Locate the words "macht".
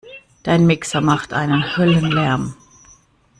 0.99-1.31